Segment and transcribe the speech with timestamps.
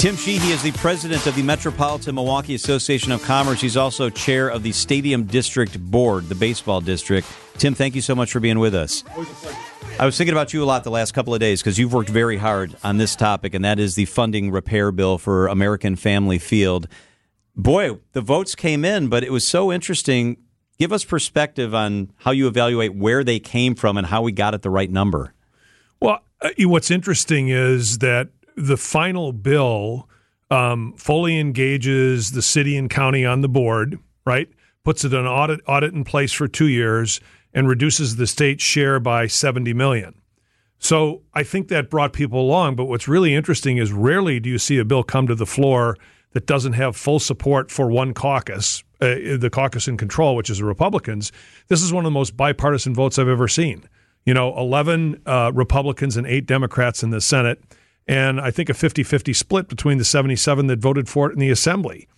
[0.00, 3.60] Tim Sheehy is the president of the Metropolitan Milwaukee Association of Commerce.
[3.60, 7.28] He's also chair of the Stadium District Board, the baseball district.
[7.58, 9.04] Tim, thank you so much for being with us.
[9.98, 12.08] I was thinking about you a lot the last couple of days because you've worked
[12.08, 16.38] very hard on this topic, and that is the funding repair bill for American Family
[16.38, 16.88] Field.
[17.54, 20.38] Boy, the votes came in, but it was so interesting.
[20.78, 24.54] Give us perspective on how you evaluate where they came from and how we got
[24.54, 25.34] at the right number.
[26.00, 30.08] Well, uh, what's interesting is that the final bill
[30.50, 34.48] um, fully engages the city and county on the board, right?
[34.84, 37.20] Puts it an audit audit in place for two years
[37.52, 40.14] and reduces the state's share by 70 million.
[40.78, 42.76] So I think that brought people along.
[42.76, 45.96] But what's really interesting is rarely do you see a bill come to the floor
[46.32, 50.58] that doesn't have full support for one caucus, uh, the caucus in control, which is
[50.58, 51.32] the Republicans.
[51.68, 53.84] This is one of the most bipartisan votes I've ever seen.
[54.24, 57.60] You know, 11 uh, Republicans and eight Democrats in the Senate
[58.10, 61.38] and I think a 50 50 split between the 77 that voted for it in
[61.38, 62.08] the assembly.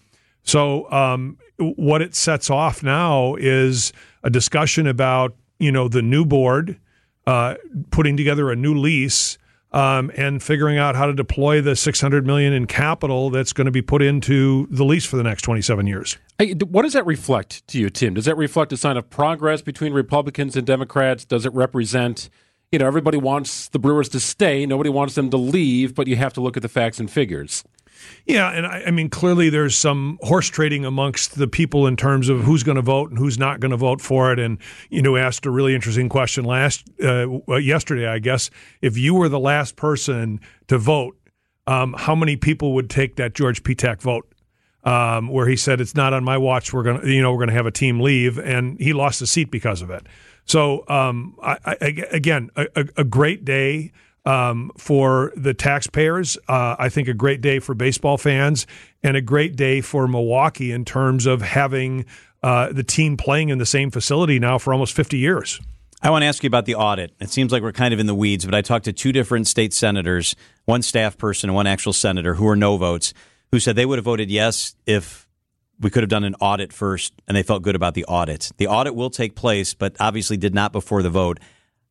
[0.42, 3.92] So, um, what it sets off now is
[4.24, 6.80] a discussion about, you know, the new board
[7.26, 7.56] uh,
[7.90, 9.36] putting together a new lease
[9.72, 13.70] um, and figuring out how to deploy the 600 million in capital that's going to
[13.70, 16.16] be put into the lease for the next 27 years.
[16.38, 18.14] Hey, what does that reflect to you, Tim?
[18.14, 21.26] Does that reflect a sign of progress between Republicans and Democrats?
[21.26, 22.30] Does it represent
[22.72, 24.64] you know, everybody wants the Brewers to stay.
[24.64, 27.62] Nobody wants them to leave, but you have to look at the facts and figures.
[28.26, 32.28] Yeah, and I, I, mean, clearly there's some horse trading amongst the people in terms
[32.28, 34.38] of who's going to vote and who's not going to vote for it.
[34.38, 34.58] And
[34.90, 37.28] you know, asked a really interesting question last uh,
[37.58, 38.50] yesterday, I guess.
[38.80, 41.16] If you were the last person to vote,
[41.66, 44.31] um, how many people would take that George Petak vote?
[44.84, 46.72] Um, where he said it's not on my watch.
[46.72, 49.48] We're gonna, you know, we're gonna have a team leave, and he lost a seat
[49.48, 50.04] because of it.
[50.44, 51.76] So um, I, I,
[52.10, 53.92] again, a, a, great day
[54.24, 56.36] um, for the taxpayers.
[56.48, 58.66] Uh, I think a great day for baseball fans
[59.02, 62.06] and a great day for Milwaukee in terms of having
[62.42, 65.60] uh, the team playing in the same facility now for almost 50 years.
[66.04, 67.14] I want to ask you about the audit.
[67.20, 69.46] It seems like we're kind of in the weeds, but I talked to two different
[69.46, 73.14] state senators, one staff person and one actual senator who are no votes,
[73.52, 75.28] who said they would have voted yes if
[75.78, 78.50] we could have done an audit first, and they felt good about the audit.
[78.56, 81.38] The audit will take place, but obviously did not before the vote.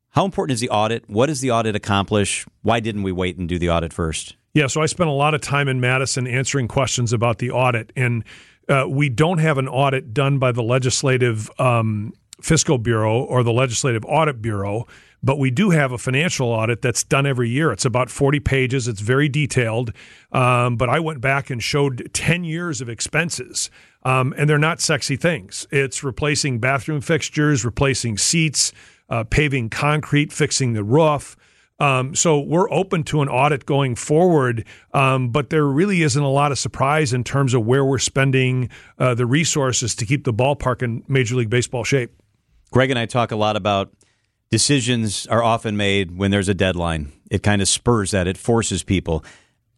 [0.09, 1.09] How important is the audit?
[1.09, 2.45] What does the audit accomplish?
[2.63, 4.35] Why didn't we wait and do the audit first?
[4.53, 7.93] Yeah, so I spent a lot of time in Madison answering questions about the audit,
[7.95, 8.23] and
[8.67, 13.53] uh, we don't have an audit done by the Legislative um, Fiscal Bureau or the
[13.53, 14.87] Legislative Audit Bureau.
[15.23, 17.71] But we do have a financial audit that's done every year.
[17.71, 18.87] It's about 40 pages.
[18.87, 19.93] It's very detailed.
[20.31, 23.69] Um, but I went back and showed 10 years of expenses.
[24.03, 25.67] Um, and they're not sexy things.
[25.71, 28.73] It's replacing bathroom fixtures, replacing seats,
[29.09, 31.37] uh, paving concrete, fixing the roof.
[31.79, 36.29] Um, so we're open to an audit going forward, um, but there really isn't a
[36.29, 40.33] lot of surprise in terms of where we're spending uh, the resources to keep the
[40.33, 42.11] ballpark in Major League Baseball shape.
[42.69, 43.91] Greg and I talk a lot about
[44.51, 47.11] decisions are often made when there's a deadline.
[47.31, 49.23] It kind of spurs that, it forces people.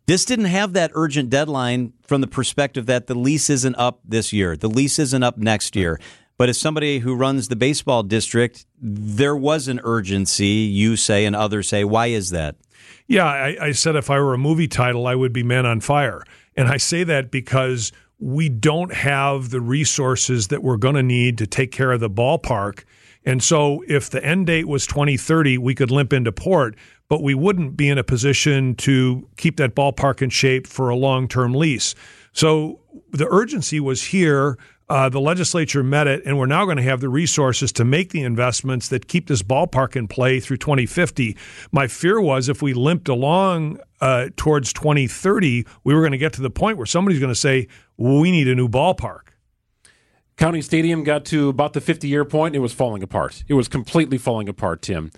[0.06, 4.34] This didn't have that urgent deadline from the perspective that the lease isn't up this
[4.34, 6.00] year, the lease isn't up next year.
[6.36, 11.36] But as somebody who runs the baseball district, there was an urgency, you say, and
[11.36, 11.84] others say.
[11.84, 12.56] Why is that?
[13.08, 15.80] Yeah, I, I said if I were a movie title, I would be Man on
[15.80, 16.24] Fire.
[16.58, 21.38] And I say that because we don't have the resources that we're going to need
[21.38, 22.84] to take care of the ballpark
[23.26, 26.76] and so if the end date was 2030, we could limp into port,
[27.08, 30.96] but we wouldn't be in a position to keep that ballpark in shape for a
[30.96, 31.96] long term lease.
[32.34, 32.80] So
[33.12, 34.58] the urgency was here.
[34.90, 38.10] Uh, the legislature met it, and we're now going to have the resources to make
[38.10, 41.38] the investments that keep this ballpark in play through 2050.
[41.72, 46.34] My fear was if we limped along uh, towards 2030, we were going to get
[46.34, 49.33] to the point where somebody's going to say, we need a new ballpark.
[50.44, 53.46] County Stadium got to about the 50 year point it was falling apart.
[53.48, 55.10] It was completely falling apart, Tim.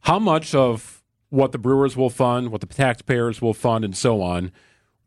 [0.00, 4.20] How much of what the Brewers will fund, what the taxpayers will fund, and so
[4.20, 4.52] on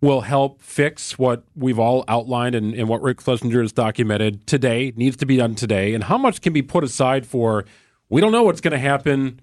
[0.01, 4.93] will help fix what we've all outlined and, and what Rick Schlesinger has documented today,
[4.95, 7.63] needs to be done today, and how much can be put aside for
[8.09, 9.39] we don't know what's going to happen,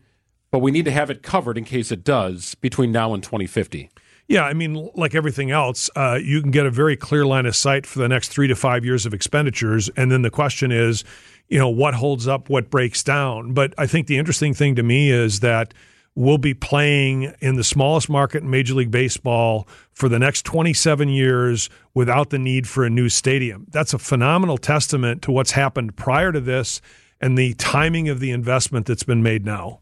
[0.50, 3.88] but we need to have it covered in case it does between now and 2050?
[4.26, 7.54] Yeah, I mean, like everything else, uh, you can get a very clear line of
[7.54, 9.90] sight for the next three to five years of expenditures.
[9.96, 11.04] And then the question is,
[11.48, 13.52] you know, what holds up, what breaks down.
[13.52, 15.74] But I think the interesting thing to me is that
[16.14, 21.08] we'll be playing in the smallest market in Major League Baseball for the next 27
[21.08, 23.66] years without the need for a new stadium.
[23.70, 26.80] That's a phenomenal testament to what's happened prior to this
[27.20, 29.80] and the timing of the investment that's been made now.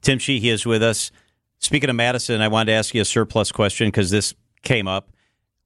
[0.00, 1.10] Tim Sheehy is with us.
[1.58, 5.10] Speaking of Madison, I wanted to ask you a surplus question because this came up.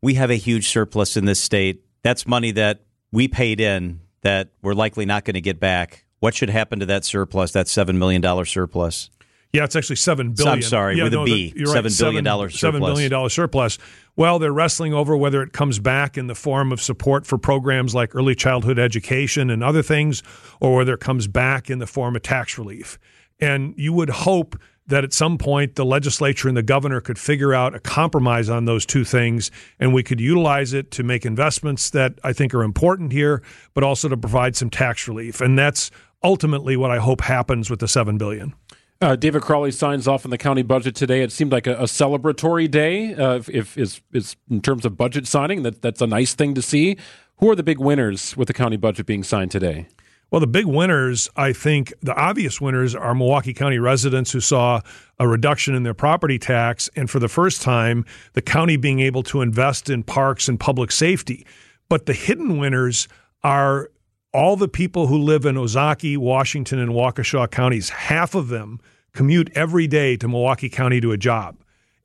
[0.03, 1.83] we have a huge surplus in this state.
[2.03, 6.05] That's money that we paid in that we're likely not going to get back.
[6.21, 9.11] What should happen to that surplus, that $7 million surplus?
[9.53, 10.55] Yeah, it's actually seven billion.
[10.57, 11.53] I'm sorry, yeah, with no, a B.
[11.57, 12.61] The, right, $7 billion surplus.
[12.61, 13.79] Seven billion dollar surplus.
[14.15, 17.95] Well, they're wrestling over whether it comes back in the form of support for programs
[17.95, 20.23] like early childhood education and other things,
[20.61, 22.99] or whether it comes back in the form of tax relief.
[23.41, 27.55] And you would hope that at some point the legislature and the governor could figure
[27.55, 31.91] out a compromise on those two things and we could utilize it to make investments
[31.91, 33.43] that I think are important here,
[33.75, 35.41] but also to provide some tax relief.
[35.41, 35.91] And that's
[36.23, 38.55] ultimately what I hope happens with the 7 billion.
[39.01, 41.23] Uh, David Crowley signs off on the county budget today.
[41.23, 43.15] It seemed like a, a celebratory day.
[43.15, 46.55] Uh, if, if is, is in terms of budget signing, that that's a nice thing
[46.55, 46.97] to see.
[47.37, 49.87] Who are the big winners with the county budget being signed today?
[50.31, 54.81] Well, the big winners, I think, the obvious winners are Milwaukee County residents who saw
[55.19, 58.05] a reduction in their property tax, and for the first time,
[58.35, 61.47] the county being able to invest in parks and public safety.
[61.89, 63.09] But the hidden winners
[63.43, 63.91] are
[64.35, 67.89] all the people who live in Ozaukee, Washington, and Waukesha counties.
[67.89, 68.81] Half of them
[69.15, 71.57] commute every day to Milwaukee County to a job.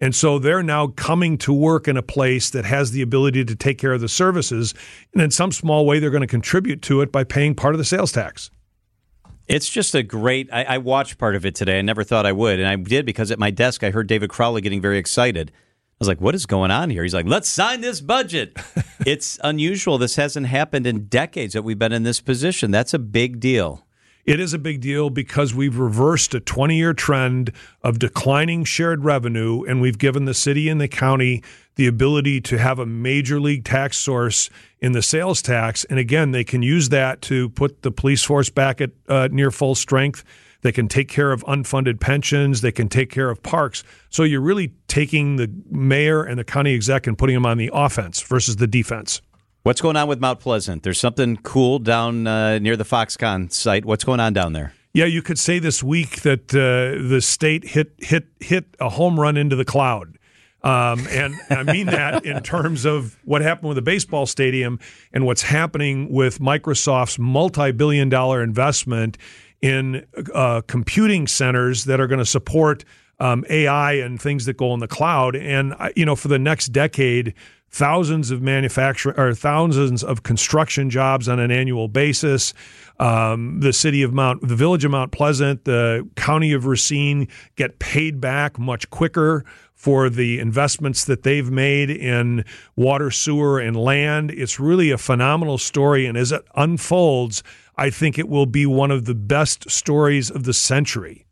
[0.04, 3.56] And so they're now coming to work in a place that has the ability to
[3.56, 4.74] take care of the services.
[5.14, 7.78] And in some small way, they're going to contribute to it by paying part of
[7.78, 8.52] the sales tax.
[9.48, 10.50] It's just a great.
[10.52, 11.80] I, I, watched part of it today.
[11.80, 14.30] I never thought I would, and I did because at my desk I heard David
[14.30, 15.52] Crowley getting very excited.
[15.54, 18.58] I was like, "What is going on here?" He's like, "Let's sign this budget."
[19.06, 19.98] it's unusual.
[19.98, 22.72] This hasn't happened in decades that we've been in this position.
[22.72, 23.83] That's a big deal.
[24.26, 29.04] It is a big deal because we've reversed a 20 year trend of declining shared
[29.04, 31.44] revenue, and we've given the city and the county
[31.76, 34.50] the ability to have a major league tax source
[34.80, 35.84] in the sales tax.
[35.86, 39.52] And again, they can use that to put the police force back at uh, near
[39.52, 40.24] full strength.
[40.62, 42.62] They can take care of unfunded pensions.
[42.62, 43.84] They can take care of parks.
[44.10, 47.70] So you're really taking the mayor and the county exec and putting them on the
[47.74, 49.22] offense versus the defense.
[49.64, 50.84] What's going on with Mount Pleasant?
[50.84, 53.86] There's something cool down uh, near the Foxconn site.
[53.86, 54.74] What's going on down there?
[54.94, 59.18] Yeah, you could say this week that uh, the state hit hit hit a home
[59.18, 60.18] run into the cloud.
[60.64, 64.82] Um, and I mean that in terms of what happened with the baseball stadium
[65.14, 69.18] and what's happening with Microsoft's multi billion dollar investment
[69.62, 72.84] in uh, computing centers that are going to support
[73.22, 75.38] um, AI and things that go in the cloud.
[75.38, 77.34] And, you know, for the next decade,
[77.74, 82.54] thousands of manufacturing or thousands of construction jobs on an annual basis.
[83.00, 87.80] Um, the city of Mount, the village of Mount Pleasant, the county of Racine get
[87.80, 89.44] paid back much quicker
[89.74, 94.30] for the investments that they've made in water, sewer, and land.
[94.30, 96.06] It's really a phenomenal story.
[96.06, 97.42] And as it unfolds,
[97.76, 101.26] I think it will be one of the best stories of the century.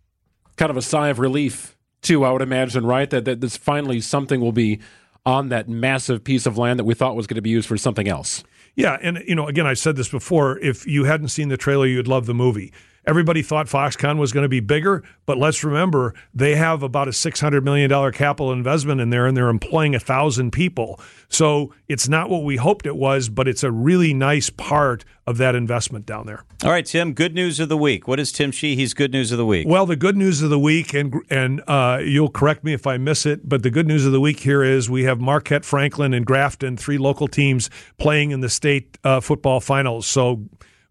[0.58, 3.10] Kind of a sigh of relief, too, I would imagine, right?
[3.12, 4.80] That, that this finally something will be
[5.26, 7.78] on that massive piece of land that we thought was going to be used for
[7.78, 8.44] something else.
[8.76, 10.58] Yeah, and you know, again, I said this before.
[10.60, 12.72] If you hadn't seen the trailer, you'd love the movie.
[13.08, 17.12] Everybody thought Foxconn was going to be bigger, but let's remember they have about a
[17.12, 21.00] $600 million capital investment in there and they're employing a 1,000 people.
[21.28, 25.38] So it's not what we hoped it was, but it's a really nice part of
[25.38, 26.44] that investment down there.
[26.64, 28.08] All right, Tim, good news of the week.
[28.08, 29.68] What is Tim Sheehy's good news of the week?
[29.68, 32.98] Well, the good news of the week, and, and uh, you'll correct me if I
[32.98, 36.14] miss it, but the good news of the week here is we have Marquette, Franklin,
[36.14, 40.06] and Grafton, three local teams playing in the state uh, football finals.
[40.06, 40.44] So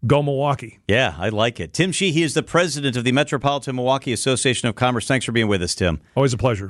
[0.05, 0.79] Go Milwaukee.
[0.87, 1.73] Yeah, I like it.
[1.73, 5.07] Tim Sheehy is the president of the Metropolitan Milwaukee Association of Commerce.
[5.07, 6.01] Thanks for being with us, Tim.
[6.15, 6.69] Always a pleasure.